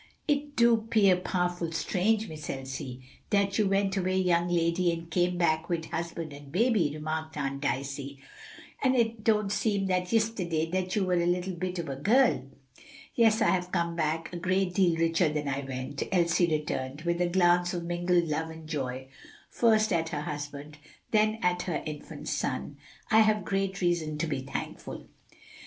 "It 0.27 0.55
do 0.55 0.87
'pear 0.89 1.15
pow'ful 1.15 1.71
strange, 1.75 2.27
Miss 2.27 2.49
Elsie, 2.49 3.03
dat 3.29 3.59
you 3.59 3.67
went 3.67 3.95
away 3.97 4.17
young 4.17 4.47
lady 4.49 4.91
and 4.91 5.11
come 5.11 5.37
back 5.37 5.69
wid 5.69 5.85
husband 5.85 6.33
and 6.33 6.51
baby," 6.51 6.89
remarked 6.91 7.37
Aunt 7.37 7.61
Dicey. 7.61 8.19
"And 8.81 8.95
it 8.95 9.23
don't 9.23 9.51
seem 9.51 9.85
but 9.85 10.11
yistiday 10.11 10.71
dat 10.71 10.95
you 10.95 11.05
was 11.05 11.21
a 11.21 11.27
little 11.27 11.53
bit 11.53 11.77
ob 11.79 11.89
a 11.89 11.95
gal." 11.97 12.45
"Yes, 13.13 13.43
I 13.43 13.51
have 13.51 13.71
come 13.71 13.95
back 13.95 14.33
a 14.33 14.37
great 14.37 14.73
deal 14.73 14.97
richer 14.97 15.29
than 15.29 15.47
I 15.47 15.59
went," 15.61 16.01
Elsie 16.11 16.47
returned, 16.47 17.01
with 17.03 17.21
a 17.21 17.29
glance 17.29 17.71
of 17.75 17.83
mingled 17.83 18.27
love 18.27 18.49
and 18.49 18.67
joy, 18.67 19.07
first 19.51 19.93
at 19.93 20.09
her 20.09 20.21
husband, 20.21 20.79
then 21.11 21.37
at 21.43 21.61
her 21.69 21.83
infant 21.85 22.27
son. 22.27 22.77
"I 23.11 23.19
have 23.19 23.45
great 23.45 23.81
reason 23.81 24.17
to 24.17 24.25
be 24.25 24.41
thankful." 24.41 25.05